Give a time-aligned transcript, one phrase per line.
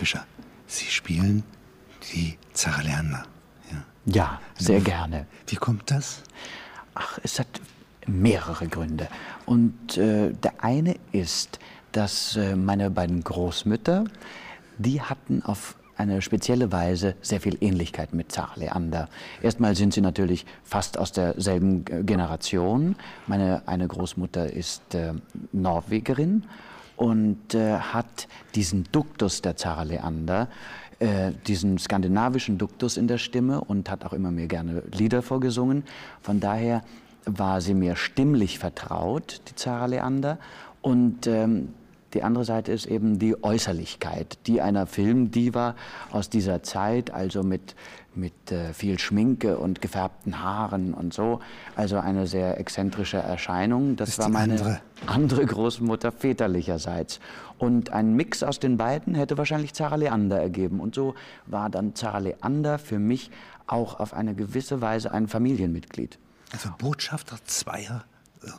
[0.00, 0.24] Fischer,
[0.66, 1.42] Sie spielen
[2.14, 3.24] die Zara Leander.
[3.70, 5.26] Ja, ja sehr also, gerne.
[5.46, 6.22] Wie kommt das?
[6.94, 7.48] Ach, es hat
[8.06, 9.08] mehrere Gründe.
[9.44, 11.58] Und äh, der eine ist,
[11.92, 14.04] dass äh, meine beiden Großmütter,
[14.78, 19.10] die hatten auf eine spezielle Weise sehr viel Ähnlichkeit mit Zara Leander.
[19.42, 22.96] Erstmal sind sie natürlich fast aus derselben Generation.
[23.26, 25.12] Meine eine Großmutter ist äh,
[25.52, 26.44] Norwegerin
[27.00, 30.48] und äh, hat diesen Duktus der Zara Leander,
[30.98, 35.84] äh, diesen skandinavischen Duktus in der Stimme und hat auch immer mir gerne Lieder vorgesungen.
[36.20, 36.82] Von daher
[37.24, 40.36] war sie mir stimmlich vertraut, die Zara Leander.
[40.82, 41.70] Und ähm,
[42.14, 45.76] die andere Seite ist eben die Äußerlichkeit, die einer Filmdiva
[46.10, 47.76] aus dieser Zeit, also mit,
[48.14, 51.40] mit äh, viel Schminke und gefärbten Haaren und so.
[51.76, 53.96] Also eine sehr exzentrische Erscheinung.
[53.96, 54.80] Das, das war meine andere.
[55.06, 57.20] andere Großmutter väterlicherseits.
[57.58, 60.80] Und ein Mix aus den beiden hätte wahrscheinlich Zara Leander ergeben.
[60.80, 61.14] Und so
[61.46, 63.30] war dann Zara Leander für mich
[63.66, 66.18] auch auf eine gewisse Weise ein Familienmitglied.
[66.52, 68.04] Also Botschafter zweier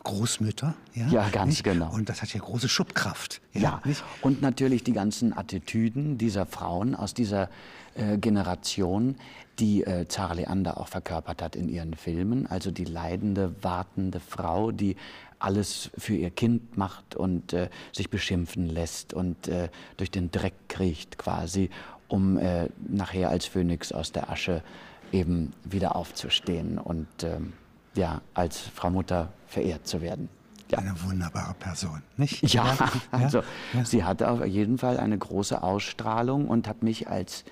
[0.04, 0.74] Großmütter.
[0.94, 1.64] Ja, ja ganz nicht?
[1.64, 1.92] genau.
[1.92, 3.40] Und das hat ja große Schubkraft.
[3.52, 7.48] Ja, ja und natürlich die ganzen Attitüden dieser Frauen aus dieser
[7.94, 9.16] äh, Generation,
[9.58, 12.46] die äh, Zara Leander auch verkörpert hat in ihren Filmen.
[12.46, 14.96] Also die leidende, wartende Frau, die
[15.40, 20.54] alles für ihr Kind macht und äh, sich beschimpfen lässt und äh, durch den Dreck
[20.68, 21.70] kriecht quasi,
[22.06, 24.62] um äh, nachher als Phönix aus der Asche
[25.10, 27.52] eben wieder aufzustehen und ähm,
[27.94, 30.28] ja, als Frau Mutter verehrt zu werden.
[30.70, 30.78] Ja.
[30.78, 32.42] Eine wunderbare Person, nicht?
[32.54, 32.76] Ja,
[33.10, 33.42] also
[33.74, 33.84] ja.
[33.84, 37.44] sie hatte auf jeden Fall eine große Ausstrahlung und hat mich als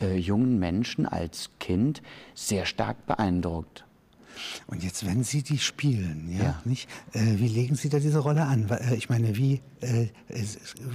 [0.00, 2.02] äh, jungen Menschen, als Kind
[2.34, 3.84] sehr stark beeindruckt.
[4.66, 6.62] Und jetzt, wenn Sie die spielen, ja, ja.
[6.64, 6.88] nicht?
[7.12, 8.68] Äh, wie legen Sie da diese Rolle an?
[8.68, 10.08] Äh, ich meine, wie äh,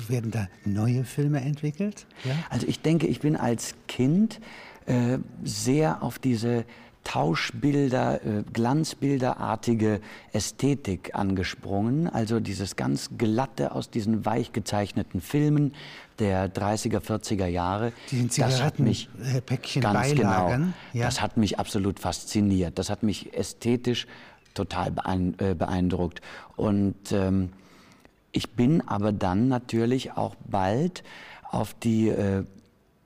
[0.07, 2.05] werden da neue Filme entwickelt?
[2.23, 2.35] Ja?
[2.49, 4.39] Also ich denke, ich bin als Kind
[4.85, 6.65] äh, sehr auf diese
[7.03, 9.99] Tauschbilder, äh, Glanzbilderartige
[10.31, 12.07] Ästhetik angesprungen.
[12.07, 15.73] Also dieses ganz glatte aus diesen weich gezeichneten Filmen
[16.19, 17.91] der 30er, 40er Jahre.
[18.11, 19.41] Die das hat mich äh,
[19.79, 20.63] ganz Beilagen.
[20.63, 20.73] genau.
[20.93, 21.05] Ja.
[21.05, 22.79] Das hat mich absolut fasziniert.
[22.79, 24.07] Das hat mich ästhetisch
[24.53, 24.93] total
[25.37, 26.21] äh, beeindruckt.
[26.55, 27.49] Und ähm,
[28.31, 31.03] ich bin aber dann natürlich auch bald
[31.49, 32.45] auf die äh,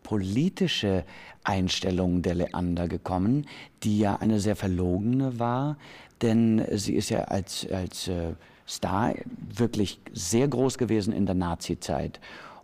[0.07, 1.03] politische
[1.43, 3.45] Einstellung der Leander gekommen,
[3.83, 5.75] die ja eine sehr verlogene war,
[6.21, 8.35] denn sie ist ja als, als äh,
[8.65, 9.15] Star
[9.53, 12.21] wirklich sehr groß gewesen in der Nazizeit.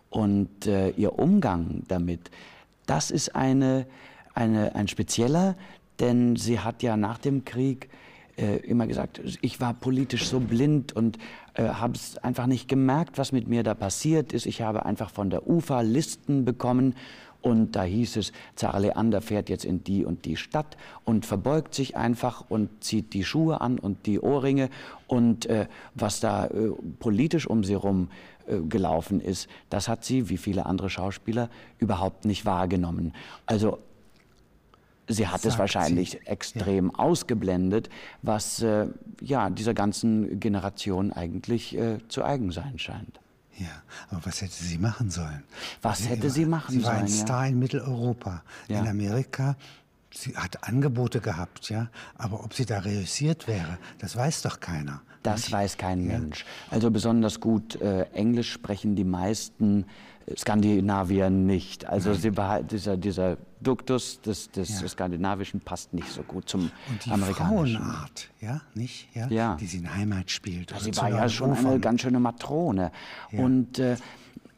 [0.09, 2.31] Und äh, ihr Umgang damit,
[2.85, 3.87] das ist eine,
[4.33, 5.55] eine, ein spezieller,
[5.99, 7.89] denn sie hat ja nach dem Krieg
[8.37, 11.17] äh, immer gesagt, ich war politisch so blind und
[11.55, 14.45] äh, habe es einfach nicht gemerkt, was mit mir da passiert ist.
[14.45, 16.95] Ich habe einfach von der UFA Listen bekommen
[17.43, 21.75] und da hieß es, Zara Leander fährt jetzt in die und die Stadt und verbeugt
[21.75, 24.69] sich einfach und zieht die Schuhe an und die Ohrringe.
[25.07, 28.07] Und äh, was da äh, politisch um sie herum
[28.47, 31.49] äh, gelaufen ist, das hat sie, wie viele andere Schauspieler,
[31.79, 33.13] überhaupt nicht wahrgenommen.
[33.45, 33.79] Also
[35.09, 36.25] sie hat Sagt es wahrscheinlich sie.
[36.25, 36.99] extrem ja.
[36.99, 37.89] ausgeblendet,
[38.21, 38.87] was äh,
[39.19, 43.19] ja dieser ganzen Generation eigentlich äh, zu eigen sein scheint.
[43.57, 45.43] Ja, aber was hätte sie machen sollen?
[45.81, 46.81] Was sie hätte sie machen sollen?
[46.81, 48.43] Sie war ein Star in Mitteleuropa.
[48.67, 48.79] Ja.
[48.79, 49.55] In Amerika,
[50.11, 51.89] sie hat Angebote gehabt, ja.
[52.17, 55.01] Aber ob sie da reüssiert wäre, das weiß doch keiner.
[55.21, 55.51] Das nicht?
[55.51, 56.17] weiß kein ja.
[56.19, 56.45] Mensch.
[56.69, 59.85] Also besonders gut äh, Englisch sprechen die meisten
[60.35, 61.85] Skandinavier nicht.
[61.85, 64.87] Also dieser, dieser Duktus des, des ja.
[64.87, 67.77] Skandinavischen passt nicht so gut zum Und die amerikanischen.
[67.77, 69.07] Frauenart, ja, nicht?
[69.15, 69.55] Ja, ja.
[69.59, 70.71] Die sie in Heimat spielt.
[70.71, 71.67] Ja, sie war ja schon Ufern.
[71.67, 72.91] eine ganz schöne Matrone.
[73.31, 73.95] Und äh,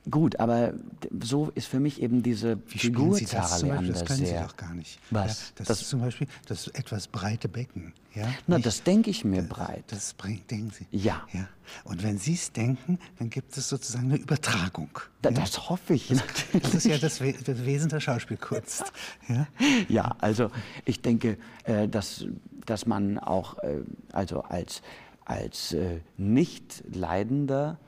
[0.10, 0.74] Gut, aber
[1.22, 3.92] so ist für mich eben diese Wie Figur Sie das zum Beispiel?
[3.92, 4.26] Das können.
[4.26, 5.00] Sie doch gar nicht.
[5.10, 5.50] Was?
[5.50, 7.94] Ja, das, das, ist zum Beispiel das etwas breite Becken.
[8.14, 8.28] Ja?
[8.46, 9.84] Na, nicht, das denke ich mir breit.
[9.88, 10.86] Das bringt, denken Sie.
[10.92, 11.28] Ja.
[11.34, 11.48] ja.
[11.84, 14.90] Und wenn Sie es denken, dann gibt es sozusagen eine Übertragung.
[15.22, 15.40] Da, ja?
[15.40, 16.10] Das hoffe ich.
[16.10, 16.24] Das,
[16.62, 18.92] das ist ja das, das, Wesen der Schauspielkunst.
[19.28, 19.48] Ja,
[19.88, 20.52] ja also
[20.86, 22.26] ich denke, äh, dass,
[22.66, 23.82] dass man auch äh,
[24.12, 24.84] also als,
[25.26, 27.80] als äh, Nicht-Leidender,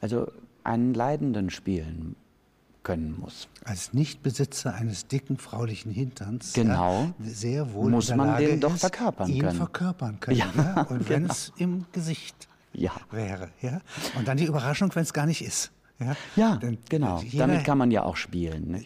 [0.00, 0.26] also
[0.64, 2.16] einen Leidenden spielen
[2.82, 3.48] können muss.
[3.64, 8.74] Als Nichtbesitzer eines dicken fraulichen Hinterns genau, ja, sehr wohl muss man Lage den doch
[8.74, 9.56] ist, verkörpern ihn können.
[9.56, 10.38] verkörpern können.
[10.38, 10.82] Ja, ja?
[10.88, 11.32] Und wenn genau.
[11.32, 12.92] es im Gesicht ja.
[13.10, 13.50] wäre.
[13.60, 13.80] Ja?
[14.16, 15.70] Und dann die Überraschung, wenn es gar nicht ist.
[15.98, 17.22] Ja, ja Denn genau.
[17.34, 18.70] Damit kann man ja auch spielen.
[18.70, 18.84] Ne?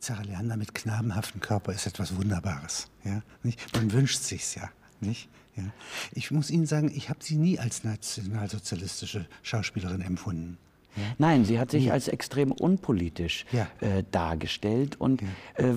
[0.00, 2.88] Zara Leander mit knabenhaftem Körper ist etwas Wunderbares.
[3.04, 3.22] Ja?
[3.44, 3.60] Nicht?
[3.76, 4.68] Man wünscht sich's ja.
[5.00, 5.28] Nicht?
[5.54, 5.64] Ja.
[6.12, 10.58] Ich muss Ihnen sagen, ich habe sie nie als nationalsozialistische Schauspielerin empfunden.
[10.98, 11.04] Ja?
[11.18, 11.92] Nein, sie hat sich ja.
[11.92, 13.68] als extrem unpolitisch ja.
[13.80, 15.26] äh, dargestellt und äh,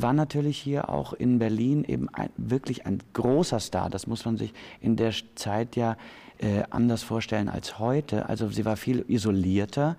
[0.02, 3.90] war natürlich hier auch in Berlin eben ein, wirklich ein großer Star.
[3.90, 5.98] Das muss man sich in der Zeit ja
[6.40, 8.28] äh, anders vorstellen als heute.
[8.28, 9.98] Also sie war viel isolierter.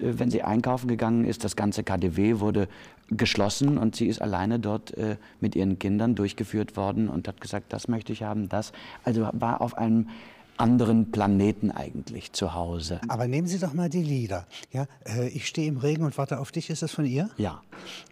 [0.00, 2.68] Äh, wenn sie einkaufen gegangen ist, das ganze KDW wurde
[3.10, 7.72] geschlossen und sie ist alleine dort äh, mit ihren Kindern durchgeführt worden und hat gesagt,
[7.72, 8.72] das möchte ich haben, das.
[9.04, 10.08] Also war auf einem
[10.56, 13.00] anderen Planeten eigentlich zu Hause.
[13.08, 14.46] Aber nehmen Sie doch mal die Lieder.
[14.72, 16.70] Ja, äh, ich stehe im Regen und warte auf dich.
[16.70, 17.30] Ist das von ihr?
[17.36, 17.62] Ja.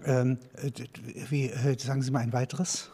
[0.04, 0.70] Ähm, äh,
[1.28, 2.90] wie, äh, sagen Sie mal ein weiteres?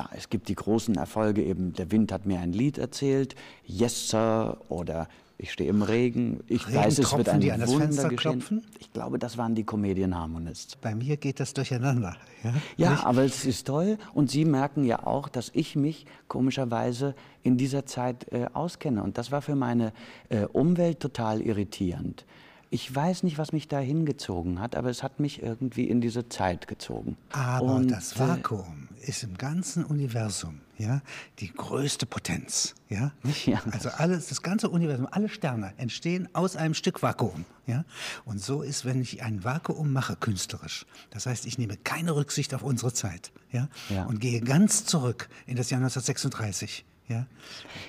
[0.00, 1.74] Na, es gibt die großen Erfolge eben.
[1.74, 3.34] Der Wind hat mir ein Lied erzählt.
[3.66, 7.60] Yes Sir oder ich stehe im Regen, ich Regen weiß, es wird ein die an
[7.60, 8.32] das Wunder Fenster geschehen.
[8.32, 8.64] Klopfen?
[8.78, 10.76] Ich glaube, das waren die Comedian Harmonists.
[10.76, 12.16] Bei mir geht das durcheinander.
[12.42, 17.14] Ja, ja aber es ist toll und Sie merken ja auch, dass ich mich komischerweise
[17.42, 19.92] in dieser Zeit äh, auskenne und das war für meine
[20.30, 22.24] äh, Umwelt total irritierend.
[22.72, 26.28] Ich weiß nicht, was mich da hingezogen hat, aber es hat mich irgendwie in diese
[26.28, 27.16] Zeit gezogen.
[27.32, 31.02] Aber und, das äh, Vakuum ist im ganzen Universum ja,
[31.40, 32.74] die größte Potenz.
[32.88, 33.12] Ja?
[33.44, 33.60] ja?
[33.70, 37.44] Also alles, das ganze Universum, alle Sterne entstehen aus einem Stück Vakuum.
[37.66, 37.84] Ja?
[38.24, 40.86] Und so ist, wenn ich ein Vakuum mache, künstlerisch.
[41.10, 43.68] Das heißt, ich nehme keine Rücksicht auf unsere Zeit ja?
[43.88, 44.04] ja.
[44.04, 46.84] und gehe ganz zurück in das Jahr 1936.
[47.08, 47.26] Ja?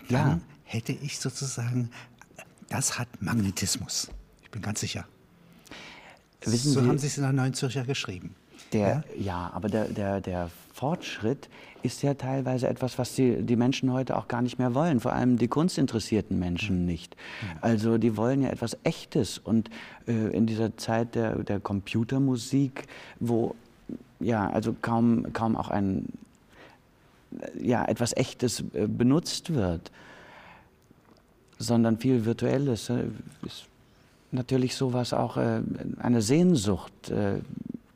[0.09, 0.39] Dann ja.
[0.63, 1.91] hätte ich sozusagen,
[2.67, 4.09] das hat Magnetismus.
[4.51, 5.05] Ich bin ganz sicher.
[6.41, 8.35] Wissen so Sie, haben Sie es in der Neuen Zürcher geschrieben.
[8.73, 9.23] Der, ja?
[9.23, 11.47] ja, aber der, der, der Fortschritt
[11.83, 15.13] ist ja teilweise etwas, was die, die Menschen heute auch gar nicht mehr wollen, vor
[15.13, 17.15] allem die kunstinteressierten Menschen nicht.
[17.61, 19.69] Also die wollen ja etwas Echtes und
[20.05, 22.87] äh, in dieser Zeit der, der Computermusik,
[23.21, 23.55] wo
[24.19, 26.09] ja, also kaum, kaum auch ein,
[27.57, 29.93] ja, etwas Echtes äh, benutzt wird,
[31.57, 33.05] sondern viel Virtuelles, äh,
[33.45, 33.70] ist
[34.31, 35.61] natürlich sowas auch äh,
[35.99, 37.39] eine Sehnsucht äh,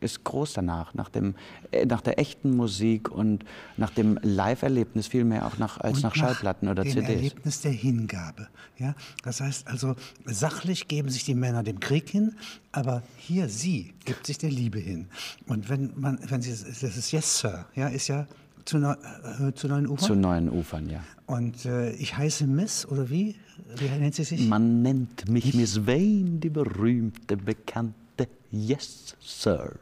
[0.05, 1.35] ist groß danach, nach, dem,
[1.71, 3.43] äh, nach der echten Musik und
[3.75, 7.09] nach dem Live-Erlebnis vielmehr auch nach, als und nach Schallplatten oder dem CDs.
[7.09, 8.47] Erlebnis der Hingabe.
[8.77, 8.95] Ja?
[9.23, 9.95] Das heißt also,
[10.25, 12.35] sachlich geben sich die Männer dem Krieg hin,
[12.71, 15.07] aber hier sie gibt sich der Liebe hin.
[15.47, 18.27] Und wenn man, wenn sie, das ist Yes Sir, ja, ist ja
[18.65, 20.05] zu, äh, zu neuen Ufern?
[20.05, 21.03] Zu neuen Ufern, ja.
[21.27, 23.35] Und äh, ich heiße Miss, oder wie?
[23.77, 24.47] Wie nennt sie sich?
[24.47, 29.73] Man nennt mich Miss Wayne, die berühmte, bekannte Yes Sir.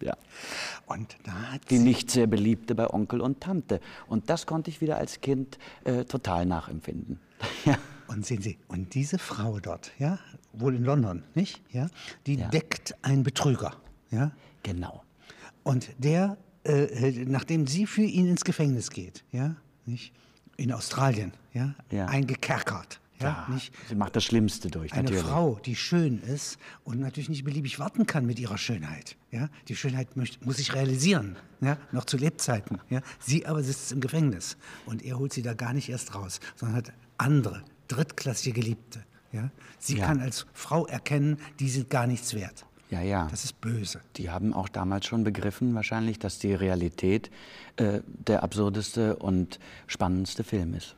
[0.00, 0.16] Ja.
[0.86, 3.80] Und da hat die nicht sehr beliebte bei Onkel und Tante.
[4.08, 7.20] Und das konnte ich wieder als Kind äh, total nachempfinden.
[7.64, 7.78] ja.
[8.08, 10.18] Und sehen Sie, und diese Frau dort, ja,
[10.52, 11.62] wohl in London, nicht?
[11.72, 11.86] Ja,
[12.26, 12.48] die ja.
[12.48, 13.72] deckt einen Betrüger,
[14.10, 14.32] ja.
[14.62, 15.02] Genau.
[15.62, 19.56] Und der, äh, nachdem sie für ihn ins Gefängnis geht, ja,
[19.86, 20.12] nicht?
[20.56, 22.06] In Australien, ja, ja.
[22.06, 23.72] eingekerkert, ja, nicht?
[23.88, 24.92] Sie macht das Schlimmste durch.
[24.92, 25.22] Eine natürlich.
[25.22, 29.16] Frau, die schön ist und natürlich nicht beliebig warten kann mit ihrer Schönheit.
[29.30, 29.48] Ja?
[29.68, 31.78] Die Schönheit möchte, muss sich realisieren, ja?
[31.92, 32.80] noch zu Lebzeiten.
[32.90, 33.00] Ja?
[33.18, 34.56] Sie aber sitzt im Gefängnis
[34.86, 39.04] und er holt sie da gar nicht erst raus, sondern hat andere, drittklassige Geliebte.
[39.32, 39.50] Ja?
[39.78, 40.06] Sie ja.
[40.06, 42.66] kann als Frau erkennen, die sind gar nichts wert.
[42.92, 43.26] Ja, ja.
[43.30, 44.02] Das ist böse.
[44.16, 47.30] Die haben auch damals schon begriffen, wahrscheinlich, dass die Realität
[47.76, 50.94] äh, der absurdeste und spannendste Film ist.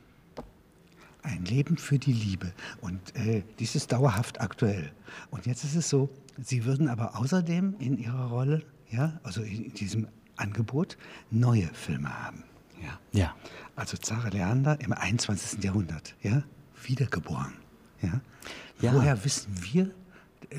[1.23, 2.51] Ein Leben für die Liebe.
[2.81, 4.91] Und äh, dies ist dauerhaft aktuell.
[5.31, 9.73] Und jetzt ist es so, Sie würden aber außerdem in Ihrer Rolle, ja, also in
[9.73, 10.97] diesem Angebot,
[11.31, 12.43] neue Filme haben.
[12.83, 12.99] Ja.
[13.13, 13.35] ja.
[13.77, 15.63] Also Zara Leander im 21.
[15.63, 16.43] Jahrhundert, ja,
[16.83, 17.53] wiedergeboren.
[18.01, 18.19] Ja.
[18.81, 18.93] ja.
[18.93, 19.91] Woher wissen wir,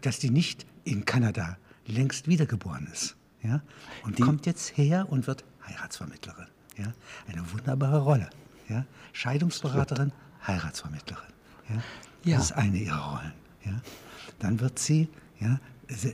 [0.00, 3.16] dass die nicht in Kanada längst wiedergeboren ist?
[3.42, 3.60] Ja.
[4.04, 6.46] Und die kommt jetzt her und wird Heiratsvermittlerin.
[6.78, 6.92] Ja.
[7.28, 8.30] Eine wunderbare Rolle.
[8.68, 8.84] Ja.
[9.12, 10.12] Scheidungsberaterin,
[10.46, 11.32] Heiratsvermittlerin.
[11.68, 11.82] Ja?
[12.24, 12.36] ja.
[12.36, 13.32] Das ist eine ihrer Rollen.
[13.64, 13.80] Ja?
[14.38, 15.08] Dann wird sie,
[15.40, 15.60] ja,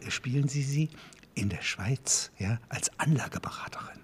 [0.09, 0.91] spielen sie sie
[1.35, 3.99] in der Schweiz ja, als Anlageberaterin.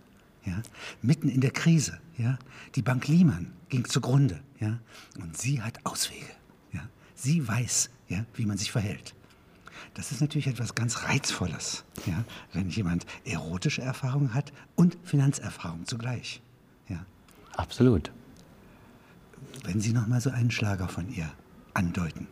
[0.45, 0.63] Ja?
[1.03, 2.01] Mitten in der Krise.
[2.17, 2.39] Ja?
[2.75, 4.41] Die Bank Lehman ging zugrunde.
[4.61, 4.79] Ja?
[5.21, 6.27] Und sie hat Auswege.
[6.73, 6.89] Ja?
[7.15, 9.15] Sie weiß, ja, wie man sich verhält.
[9.95, 12.25] Das ist natürlich etwas ganz Reizvolles, ja?
[12.53, 16.43] wenn jemand erotische Erfahrungen hat und Finanzerfahrung zugleich.
[16.89, 17.05] Ja?
[17.57, 18.13] Absolut
[19.65, 21.31] wenn Sie noch mal so einen Schlager von ihr
[21.75, 22.27] andeuten.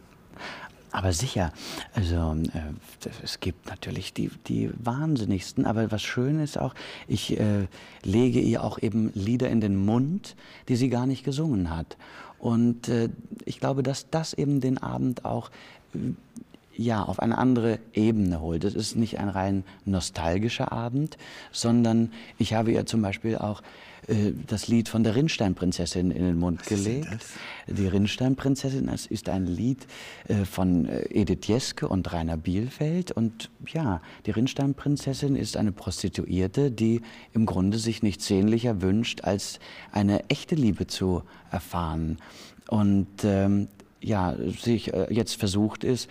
[0.93, 1.53] Aber sicher,
[1.95, 6.75] also äh, es gibt natürlich die, die wahnsinnigsten, aber was schön ist auch,
[7.07, 7.67] ich äh,
[8.03, 10.37] lege ihr auch eben Lieder in den Mund,
[10.69, 11.99] die sie gar nicht gesungen hat.
[12.39, 13.11] Und äh,
[13.45, 15.51] ich glaube, dass das eben den Abend auch
[16.77, 18.65] ja, auf eine andere Ebene holt.
[18.65, 21.17] Es ist nicht ein rein nostalgischer Abend,
[21.53, 23.63] sondern ich habe ihr zum Beispiel auch
[24.09, 27.27] äh, das Lied von der Rinnsteinprinzessin in den Mund Was gelegt.
[27.67, 29.87] Die Rinnsteinprinzessin das ist ein Lied
[30.29, 33.13] äh, von äh, Edith Jeske und Rainer Bielfeld.
[33.13, 37.03] Und ja, die Rinnsteinprinzessin ist eine Prostituierte, die
[37.33, 39.59] im Grunde sich nichts sehnlicher wünscht, als
[39.93, 42.19] eine echte Liebe zu erfahren.
[42.69, 43.69] Und ähm,
[44.01, 46.09] ja, sich äh, jetzt versucht ist,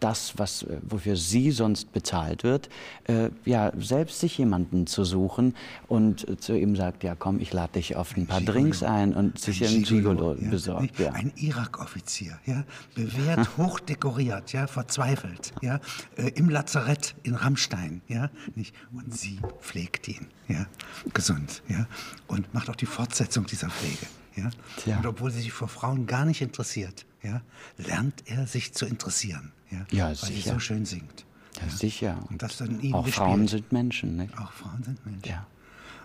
[0.00, 2.68] das, was, äh, wofür sie sonst bezahlt wird,
[3.04, 5.54] äh, ja, selbst sich jemanden zu suchen
[5.88, 8.58] und äh, zu ihm sagt, ja komm, ich lade dich auf ein, ein paar Gigolo.
[8.58, 10.50] Drinks ein und sich ein einen Gigolo, ja.
[10.50, 10.98] besorgt.
[10.98, 11.12] Ja.
[11.12, 15.80] Ein Irak-Offizier, ja, bewährt, hochdekoriert, ja, verzweifelt, ja,
[16.16, 18.74] äh, im Lazarett in Rammstein, ja, nicht?
[18.92, 20.66] und sie pflegt ihn, ja,
[21.12, 21.86] gesund, ja,
[22.28, 24.06] und macht auch die Fortsetzung dieser Pflege.
[24.38, 24.98] Ja?
[24.98, 27.42] Und obwohl sie sich vor Frauen gar nicht interessiert, ja,
[27.76, 29.52] lernt er sich zu interessieren.
[29.70, 30.32] Ja, ja weil sicher.
[30.32, 31.26] sie so schön singt.
[31.56, 31.70] Ja, ja.
[31.70, 32.26] sicher.
[32.30, 33.26] Und das dann ihm Auch gespielt.
[33.26, 34.36] Frauen sind Menschen, nicht?
[34.38, 35.28] Auch Frauen sind Menschen.
[35.28, 35.46] Ja.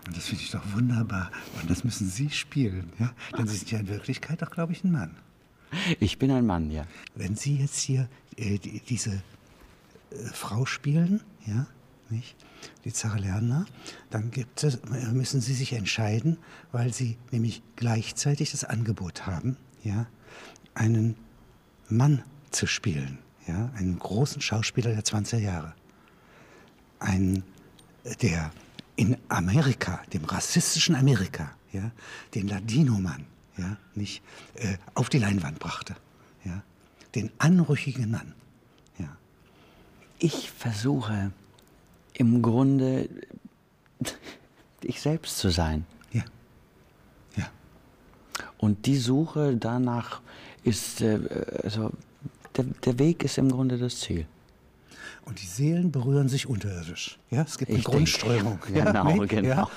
[0.06, 1.30] Und das finde ich doch wunderbar.
[1.60, 2.92] Und das müssen Sie spielen.
[2.98, 3.12] Ja?
[3.38, 5.16] Denn Sie sind ja in Wirklichkeit auch, glaube ich, ein Mann.
[5.98, 6.86] Ich bin ein Mann, ja.
[7.14, 9.22] Wenn Sie jetzt hier äh, die, diese
[10.10, 11.66] äh, Frau spielen, ja,
[12.10, 12.36] nicht?
[12.84, 13.66] Die Zara Lerner,
[14.10, 14.78] dann es,
[15.12, 16.38] müssen Sie sich entscheiden,
[16.72, 20.06] weil Sie nämlich gleichzeitig das Angebot haben, ja,
[20.74, 21.16] einen
[21.88, 25.74] Mann zu spielen, ja, einen großen Schauspieler der 20er Jahre.
[26.98, 27.42] Einen,
[28.22, 28.50] der
[28.96, 31.90] in Amerika, dem rassistischen Amerika, ja,
[32.34, 34.22] den Ladino-Mann, ja, nicht
[34.54, 35.96] äh, auf die Leinwand brachte,
[36.44, 36.62] ja,
[37.14, 38.34] den anrüchigen Mann.
[40.18, 41.32] Ich versuche
[42.14, 43.08] im Grunde
[44.82, 45.86] ich selbst zu sein.
[46.12, 46.24] Ja.
[47.36, 47.48] Ja.
[48.58, 50.20] Und die Suche danach
[50.62, 51.18] ist, äh,
[51.62, 51.90] also
[52.56, 54.26] der, der Weg ist im Grunde das Ziel.
[55.24, 57.18] Und die Seelen berühren sich unterirdisch.
[57.30, 58.58] Ja, es gibt eine Ich Grundströmung.
[58.66, 59.28] denke, genau, nicht?
[59.30, 59.48] genau.
[59.48, 59.68] Ja?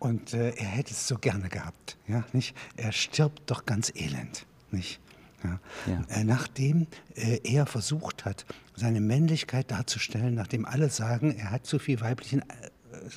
[0.00, 1.96] Und äh, er hätte es so gerne gehabt.
[2.08, 2.56] Ja, nicht?
[2.76, 4.46] Er stirbt doch ganz elend.
[4.72, 5.00] Nicht?
[5.44, 5.60] Ja.
[5.86, 6.02] Ja.
[6.08, 11.78] Äh, nachdem äh, er versucht hat, seine Männlichkeit darzustellen, nachdem alle sagen, er hat zu
[11.78, 12.70] viel Weiblichen, äh,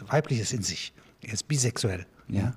[0.08, 2.42] Weibliches in sich, er ist bisexuell, ja.
[2.42, 2.54] Ja.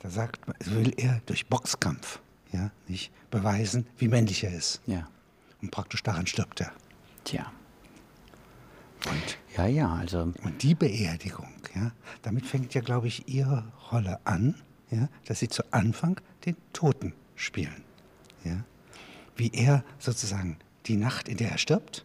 [0.00, 2.20] da sagt, will er durch Boxkampf
[2.52, 4.80] ja, nicht beweisen, wie männlich er ist.
[4.86, 5.08] Ja.
[5.60, 6.72] Und praktisch daran stirbt er.
[7.24, 7.52] Tja.
[9.06, 14.20] Und Ja, ja, also Und die Beerdigung, ja, damit fängt ja, glaube ich, Ihre Rolle
[14.24, 14.54] an,
[14.90, 17.82] ja, dass Sie zu Anfang den Toten spielen.
[18.44, 18.64] Ja.
[19.36, 22.04] Wie er sozusagen die Nacht, in der er stirbt,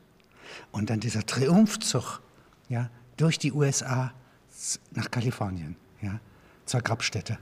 [0.71, 2.21] und dann dieser Triumphzug
[2.69, 4.13] ja, durch die USA
[4.91, 6.19] nach Kalifornien, ja,
[6.65, 7.37] zur Grabstätte,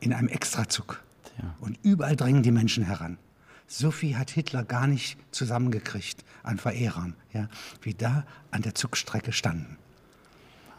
[0.00, 1.02] in einem Extrazug.
[1.38, 1.54] Ja.
[1.60, 3.18] Und überall drängen die Menschen heran.
[3.66, 7.48] So viel hat Hitler gar nicht zusammengekriegt an Verehrern, ja,
[7.82, 9.78] wie da an der Zugstrecke standen.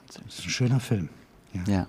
[0.08, 1.10] Das ist ein schöner Film.
[1.54, 1.64] Ja.
[1.68, 1.88] ja.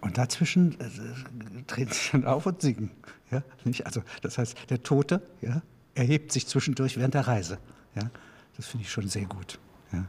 [0.00, 2.90] Und dazwischen äh, treten sie dann auf und singen.
[3.30, 3.86] Ja, nicht?
[3.86, 5.62] Also, das heißt, der Tote ja,
[5.94, 7.58] erhebt sich zwischendurch während der Reise.
[7.94, 8.10] Ja,
[8.56, 9.58] das finde ich schon sehr gut.
[9.92, 10.06] Ja.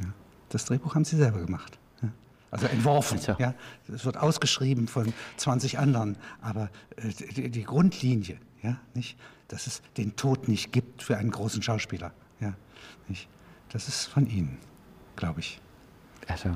[0.00, 0.12] Ja.
[0.48, 1.78] Das Drehbuch haben sie selber gemacht.
[2.02, 2.08] Ja.
[2.50, 3.18] Also entworfen.
[3.18, 3.36] Also.
[3.38, 3.54] Ja.
[3.92, 9.16] Es wird ausgeschrieben von 20 anderen, aber äh, die, die Grundlinie, ja, nicht,
[9.48, 12.12] dass es den Tod nicht gibt für einen großen Schauspieler.
[12.40, 12.54] Ja,
[13.08, 13.28] nicht,
[13.70, 14.58] das ist von Ihnen,
[15.16, 15.60] glaube ich.
[16.26, 16.50] Also,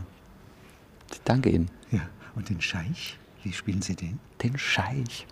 [1.13, 1.71] ich danke Ihnen.
[1.91, 2.09] Ja.
[2.37, 4.21] Und den Scheich, wie spielen Sie den?
[4.43, 5.27] Den Scheich.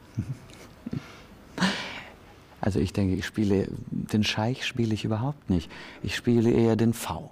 [2.61, 5.71] Also ich denke, ich spiele den Scheich spiele ich überhaupt nicht.
[6.03, 7.31] Ich spiele eher den V,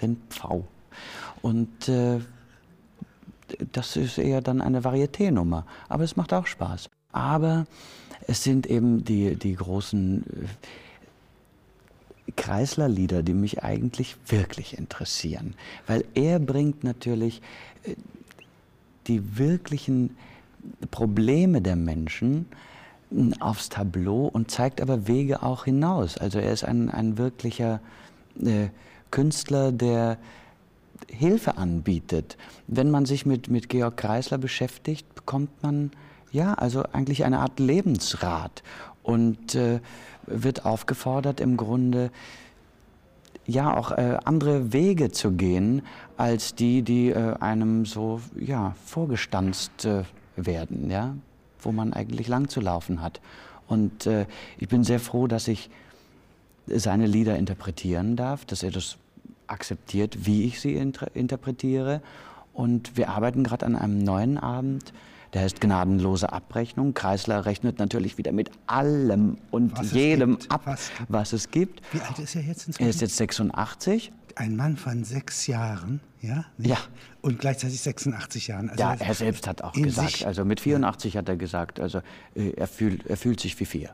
[0.00, 0.66] den V.
[1.42, 2.20] Und äh,
[3.72, 5.66] das ist eher dann eine Varieté-Nummer.
[5.90, 6.88] Aber es macht auch Spaß.
[7.12, 7.66] Aber
[8.26, 10.24] es sind eben die, die großen
[12.26, 15.54] äh, Kreisler-Lieder, die mich eigentlich wirklich interessieren.
[15.86, 17.42] Weil er bringt natürlich
[17.84, 17.94] äh,
[19.06, 20.16] die wirklichen
[20.90, 22.46] Probleme der Menschen
[23.10, 26.18] m, aufs Tableau und zeigt aber Wege auch hinaus.
[26.18, 27.80] Also er ist ein, ein wirklicher
[28.40, 28.68] äh,
[29.10, 30.18] Künstler, der
[31.08, 32.36] Hilfe anbietet.
[32.66, 35.90] Wenn man sich mit, mit Georg Kreisler beschäftigt, bekommt man
[36.30, 38.62] ja also eigentlich eine Art Lebensrat
[39.02, 39.80] und äh,
[40.26, 42.10] wird aufgefordert im Grunde
[43.46, 45.82] ja auch äh, andere Wege zu gehen
[46.16, 50.04] als die, die äh, einem so ja vorgestanzt äh,
[50.36, 51.14] werden, ja,
[51.60, 53.20] wo man eigentlich lang zu laufen hat.
[53.66, 54.26] Und äh,
[54.58, 55.70] ich bin sehr froh, dass ich
[56.66, 58.96] seine Lieder interpretieren darf, dass er das
[59.46, 62.00] akzeptiert, wie ich sie inter interpretiere.
[62.52, 64.92] Und wir arbeiten gerade an einem neuen Abend.
[65.32, 66.92] Der heißt gnadenlose Abrechnung.
[66.94, 71.80] Kreisler rechnet natürlich wieder mit allem und Was jedem gibt, ab, was was, es gibt.
[71.92, 72.88] Wie alt ist er jetzt Er inzwischen?
[72.90, 74.12] ist jetzt 86.
[74.34, 76.44] Ein Mann von sechs Jahren, ja?
[76.58, 76.70] nicht?
[76.70, 76.78] Ja.
[77.22, 78.70] Und gleichzeitig 86 Jahren.
[78.70, 82.00] Also Ja, er selbst hat auch gesagt, sich- also mit 84 hat er gesagt, also
[82.34, 83.90] äh, er fühlt, er fühlt sich wie vier.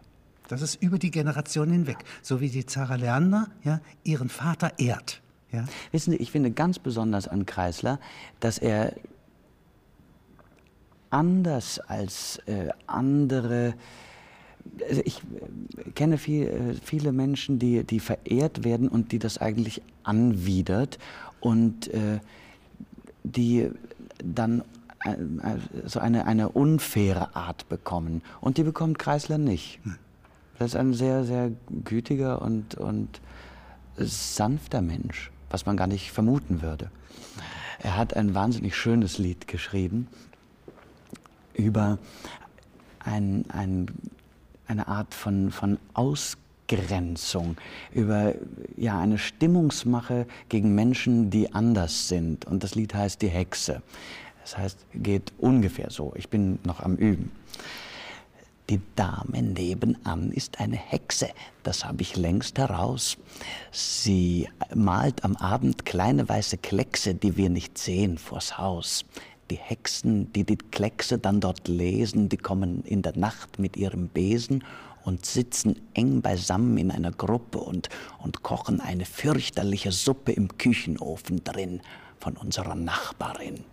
[0.48, 1.98] Das ist über die Generation hinweg.
[2.22, 5.20] So wie die Zara Leander ja, ihren Vater ehrt.
[5.52, 5.64] Ja?
[5.92, 7.98] Wissen Sie, ich finde ganz besonders an Kreisler,
[8.40, 8.94] dass er
[11.10, 13.74] anders als äh, andere.
[14.88, 19.38] Also ich äh, kenne viel, äh, viele Menschen, die, die verehrt werden und die das
[19.38, 20.98] eigentlich anwidert
[21.40, 22.20] und äh,
[23.24, 23.70] die
[24.22, 24.62] dann
[25.86, 28.20] so eine, eine unfaire Art bekommen.
[28.40, 29.78] Und die bekommt Kreisler nicht.
[30.58, 31.52] Das ist ein sehr, sehr
[31.84, 33.20] gütiger und, und
[33.96, 36.90] sanfter Mensch, was man gar nicht vermuten würde.
[37.78, 40.08] Er hat ein wahnsinnig schönes Lied geschrieben
[41.58, 41.98] über
[43.00, 43.86] ein, ein,
[44.66, 47.56] eine Art von, von Ausgrenzung,
[47.92, 48.34] über
[48.76, 52.46] ja, eine Stimmungsmache gegen Menschen, die anders sind.
[52.46, 53.82] Und das Lied heißt Die Hexe.
[54.42, 56.14] Das heißt, geht ungefähr so.
[56.16, 57.30] Ich bin noch am Üben.
[58.70, 61.30] Die Dame nebenan ist eine Hexe,
[61.62, 63.16] das habe ich längst heraus.
[63.72, 69.06] Sie malt am Abend kleine weiße Kleckse, die wir nicht sehen, vors Haus.
[69.50, 74.08] Die Hexen, die die Kleckse dann dort lesen, die kommen in der Nacht mit ihrem
[74.08, 74.62] Besen
[75.04, 77.88] und sitzen eng beisammen in einer Gruppe und,
[78.18, 81.80] und kochen eine fürchterliche Suppe im Küchenofen drin
[82.20, 83.64] von unserer Nachbarin.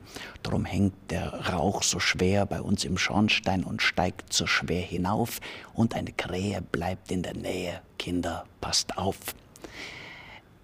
[0.43, 5.41] Drum hängt der Rauch so schwer bei uns im Schornstein und steigt so schwer hinauf
[5.73, 7.81] und eine Krähe bleibt in der Nähe.
[7.97, 9.17] Kinder, passt auf.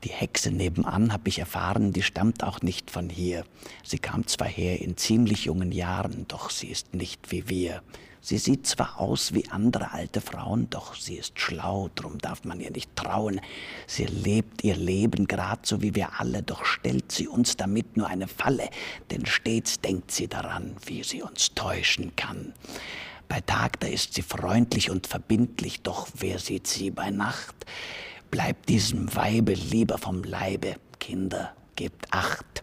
[0.04, 3.46] Die Hexe nebenan, habe ich erfahren, die stammt auch nicht von hier.
[3.84, 7.84] Sie kam zwar her in ziemlich jungen Jahren, doch sie ist nicht wie wir.
[8.24, 12.60] Sie sieht zwar aus wie andere alte Frauen, doch sie ist schlau, drum darf man
[12.60, 13.42] ihr nicht trauen.
[13.88, 18.08] Sie lebt ihr Leben grad so wie wir alle, doch stellt sie uns damit nur
[18.08, 18.70] eine Falle,
[19.10, 22.54] denn stets denkt sie daran, wie sie uns täuschen kann.
[23.28, 27.56] Bei Tag, da ist sie freundlich und verbindlich, doch wer sieht sie bei Nacht?
[28.32, 32.62] Bleibt diesem Weibe lieber vom Leibe, Kinder, gebt acht.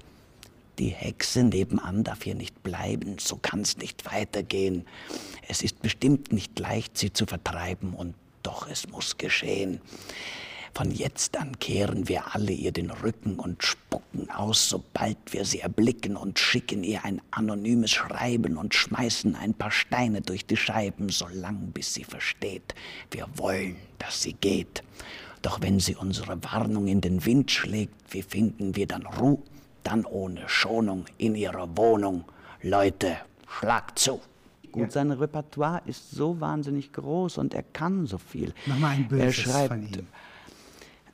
[0.79, 4.87] Die Hexe nebenan darf hier nicht bleiben, so kann's nicht weitergehen.
[5.47, 9.83] Es ist bestimmt nicht leicht, sie zu vertreiben, und doch es muss geschehen.
[10.73, 15.61] Von jetzt an kehren wir alle ihr den Rücken und spucken aus, sobald wir sie
[15.61, 21.11] erblicken und schicken ihr ein anonymes Schreiben und schmeißen ein paar Steine durch die Scheiben,
[21.11, 22.75] solang bis sie versteht,
[23.11, 24.83] wir wollen, dass sie geht.
[25.43, 29.39] Doch wenn sie unsere Warnung in den Wind schlägt, wie finden wir dann Ruhe?
[29.85, 32.25] Dann ohne Schonung in ihrer Wohnung.
[32.63, 34.21] Leute, schlagt zu.
[34.73, 38.53] Gut, sein Repertoire ist so wahnsinnig groß und er kann so viel.
[38.67, 40.07] Mach mal ein er Böses schreibt, von ihm.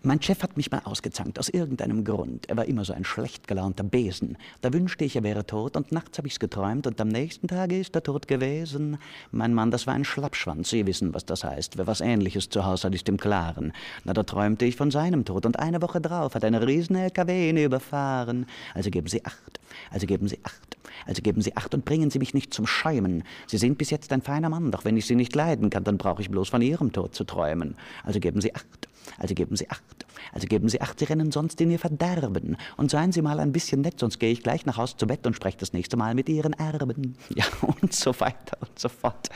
[0.04, 2.48] Mein Chef hat mich mal ausgezankt, aus irgendeinem Grund.
[2.48, 4.36] Er war immer so ein schlecht gelaunter Besen.
[4.60, 7.78] Da wünschte ich, er wäre tot und nachts habe ich's geträumt und am nächsten Tage
[7.78, 8.98] ist er tot gewesen.
[9.30, 10.70] Mein Mann, das war ein Schlappschwanz.
[10.70, 11.78] Sie wissen, was das heißt.
[11.78, 13.72] Wer was Ähnliches zu Hause hat, ist im Klaren.
[14.04, 17.50] Na, da träumte ich von seinem Tod und eine Woche drauf hat ein riesen LKW
[17.50, 18.46] ihn überfahren.
[18.74, 19.60] Also geben Sie Acht.
[19.90, 20.73] Also geben Sie Acht.
[21.06, 23.24] Also geben Sie Acht und bringen Sie mich nicht zum Schäumen.
[23.46, 25.98] Sie sind bis jetzt ein feiner Mann, doch wenn ich Sie nicht leiden kann, dann
[25.98, 27.76] brauche ich bloß von Ihrem Tod zu träumen.
[28.02, 28.88] Also geben Sie Acht.
[29.18, 30.06] Also geben Sie Acht.
[30.32, 32.56] Also geben Sie Acht, Sie rennen sonst in Ihr Verderben.
[32.76, 35.26] Und seien Sie mal ein bisschen nett, sonst gehe ich gleich nach Haus zu Bett
[35.26, 37.16] und spreche das nächste Mal mit Ihren Erben.
[37.34, 39.28] Ja, und so weiter und so fort.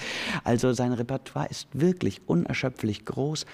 [0.45, 3.45] Also sein Repertoire ist wirklich unerschöpflich groß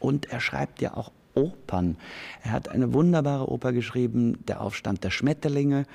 [0.00, 1.96] und er schreibt ja auch Opern.
[2.42, 5.86] Er hat eine wunderbare Oper geschrieben, Der Aufstand der Schmetterlinge,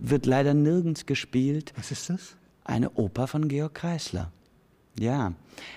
[0.00, 1.72] wird leider nirgends gespielt.
[1.76, 2.36] Was ist das?
[2.64, 4.30] Eine Oper von Georg Kreisler.
[4.98, 5.32] Ja,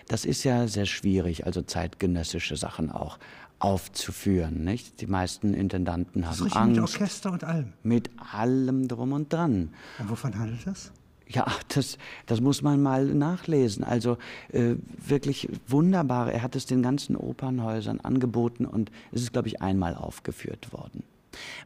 [0.07, 3.19] das ist ja sehr schwierig, also zeitgenössische Sachen auch
[3.59, 5.01] aufzuführen, nicht?
[5.01, 6.79] Die meisten Intendanten Das haben mit Angst.
[6.81, 7.73] Orchester und allem.
[7.83, 9.69] Mit allem drum und dran.
[9.99, 10.91] Und wovon handelt das?
[11.27, 13.83] Ja, das, das muss man mal nachlesen.
[13.83, 14.17] Also
[14.51, 16.31] äh, wirklich wunderbar.
[16.31, 21.03] Er hat es den ganzen Opernhäusern angeboten und es ist, glaube ich, einmal aufgeführt worden.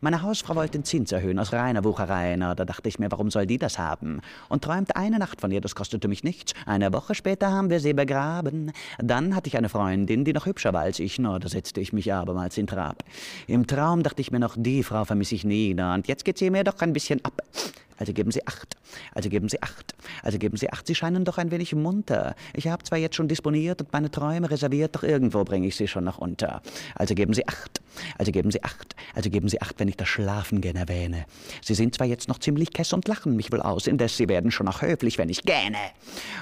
[0.02, 2.36] Meine Hausfrau wollte den Zins erhöhen aus reiner Wucherei.
[2.38, 4.22] Na, da dachte ich mir, warum soll die das haben?
[4.50, 6.54] Und träumte eine Nacht von ihr, das kostete mich nichts.
[6.66, 8.72] Eine Woche später haben wir sie begraben.
[9.00, 11.20] Dann hatte ich eine Freundin, die noch hübscher war als ich.
[11.20, 13.04] Na, da setzte ich mich abermals in Trab.
[13.48, 15.74] Im Traum dachte ich mir noch, die Frau vermisse ich nie.
[15.74, 17.42] Na, und jetzt geht sie mir doch ein bisschen ab.
[17.98, 18.76] Also geben Sie acht.
[19.14, 19.96] Also geben Sie acht.
[20.24, 20.88] Also geben Sie acht.
[20.88, 22.36] Sie scheinen doch ein wenig munter.
[22.54, 25.88] Ich habe zwar jetzt schon disponiert und meine Träume reserviert, doch irgendwo bringe ich sie
[25.88, 26.62] schon noch unter.
[26.96, 27.82] Also geben Sie acht.
[28.18, 28.96] Also geben Sie acht.
[29.14, 31.26] Also geben Sie acht, wenn ich das Schlafen gern erwähne.
[31.62, 34.52] Sie sind zwar jetzt noch ziemlich kess und lachen mich wohl aus, indes Sie werden
[34.52, 35.78] schon noch höflich, wenn ich gähne.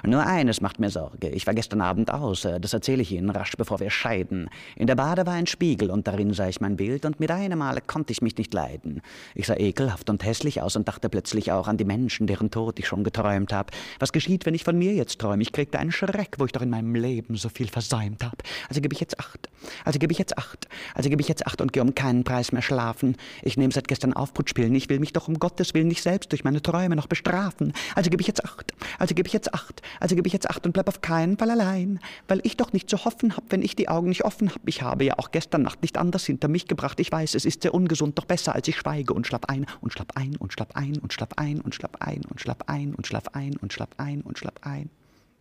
[0.04, 1.30] Nur eines macht mir Sorge.
[1.30, 2.48] Ich war gestern Abend aus.
[2.60, 4.50] Das erzähle ich Ihnen rasch, bevor wir scheiden.
[4.76, 7.60] In der Bade war ein Spiegel und darin sah ich mein Bild und mit einem
[7.60, 9.02] Male konnte ich mich nicht leiden.
[9.36, 12.80] Ich sah ekelhaft und hässlich aus und dachte plötzlich auch an die Menschen, deren Tod
[12.80, 13.72] ich schon geträumt habe.
[14.00, 15.42] Was geschieht, wenn ich von mir jetzt träume?
[15.44, 18.38] Ich kriegte einen Schreck, wo ich doch in meinem Leben so viel versäumt habe.
[18.70, 19.50] Also gebe ich jetzt acht.
[19.86, 20.68] Also gebe ich jetzt acht.
[20.96, 23.18] Also gebe ich jetzt acht und gehe um keinen Preis mehr schlafen.
[23.42, 24.74] Ich nehme seit gestern Aufputspielen.
[24.76, 27.74] Ich will mich doch um Gottes Willen nicht selbst durch meine Träume noch bestrafen.
[27.96, 28.74] Also gebe ich jetzt acht.
[29.00, 29.82] Also gebe ich jetzt acht.
[30.00, 32.00] Also gebe ich jetzt acht und bleib auf keinen Fall allein.
[32.28, 34.62] Weil ich doch nicht zu hoffen hab, wenn ich die Augen nicht offen hab.
[34.68, 37.00] Ich habe ja auch gestern Nacht nicht anders hinter mich gebracht.
[37.00, 39.94] Ich weiß, es ist sehr ungesund, doch besser, als ich schweige und schlapp ein und
[39.94, 43.08] schlapp ein und schlapp ein und schlapp ein und schlapp ein und schlapp ein und
[43.08, 44.90] schlapp ein und schlapp ein und schlapp ein.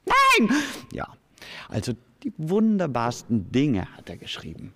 [0.06, 0.50] Nein!
[0.92, 1.08] Ja,
[1.68, 4.72] also die wunderbarsten Dinge hat er geschrieben.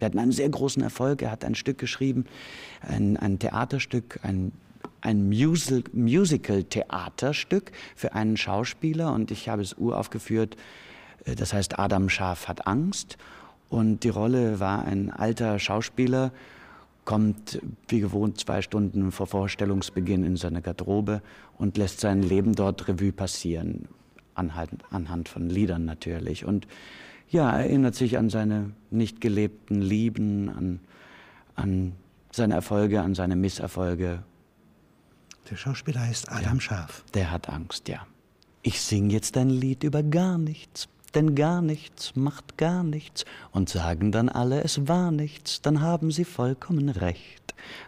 [0.00, 1.22] Er hat einen sehr großen Erfolg.
[1.22, 2.26] Er hat ein Stück geschrieben,
[2.80, 4.52] ein, ein Theaterstück, ein,
[5.00, 9.12] ein Musical, Musical-Theaterstück für einen Schauspieler.
[9.12, 10.56] Und ich habe es uraufgeführt.
[11.24, 13.18] Das heißt, Adam Schaf hat Angst.
[13.68, 16.32] Und die Rolle war ein alter Schauspieler,
[17.08, 21.22] kommt wie gewohnt zwei Stunden vor Vorstellungsbeginn in seine Garderobe
[21.56, 23.88] und lässt sein Leben dort Revue passieren,
[24.34, 26.44] anhand, anhand von Liedern natürlich.
[26.44, 26.68] Und
[27.30, 30.80] ja, erinnert sich an seine nicht gelebten Lieben, an,
[31.54, 31.92] an
[32.30, 34.22] seine Erfolge, an seine Misserfolge.
[35.48, 37.04] Der Schauspieler heißt Adam ja, Scharf.
[37.14, 38.06] Der hat Angst, ja.
[38.60, 43.24] Ich sing jetzt ein Lied über gar nichts, denn gar nichts macht gar nichts.
[43.50, 47.37] Und sagen dann alle, es war nichts, dann haben sie vollkommen recht.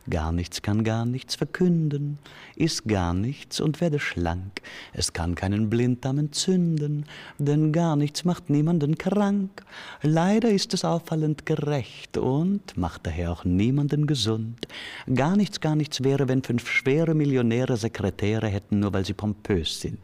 [0.08, 2.18] Gar nichts kann gar nichts verkünden,
[2.56, 4.60] ist gar nichts und werde schlank.
[4.92, 7.04] Es kann keinen Blinddarm entzünden,
[7.38, 9.62] denn gar nichts macht niemanden krank.
[10.02, 14.66] Leider ist es auffallend gerecht und macht daher auch niemanden gesund.
[15.12, 19.80] Gar nichts, gar nichts wäre, wenn fünf schwere Millionäre Sekretäre hätten, nur weil sie pompös
[19.80, 20.00] sind.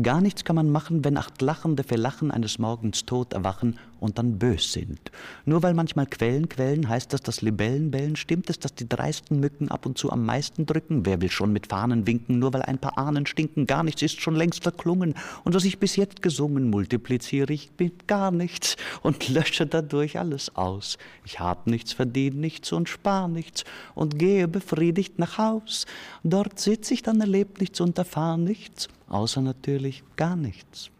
[0.00, 4.18] Gar nichts kann man machen, wenn acht Lachende für Lachen eines Morgens tot erwachen und
[4.18, 5.10] dann bös sind.
[5.44, 8.16] Nur weil manchmal Quellen quellen, heißt das, dass Libellen bellen.
[8.16, 11.06] Stimmt es, dass die dreisten Mücken ab und zu am meisten drücken?
[11.06, 13.66] Wer will schon mit Fahnen winken, nur weil ein paar Ahnen stinken?
[13.66, 15.14] Gar nichts ist schon längst verklungen.
[15.44, 20.54] Und was ich bis jetzt gesungen, multipliziere ich mit gar nichts und lösche dadurch alles
[20.56, 20.98] aus.
[21.24, 25.86] Ich hab nichts, verdient nichts und spar nichts und gehe befriedigt nach Haus.
[26.22, 30.90] Dort sitz ich dann, erlebt nichts und erfahr nichts, außer natürlich gar nichts.